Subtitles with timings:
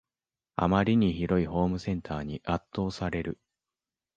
[0.55, 3.39] あまりに広いホームセンターに圧倒される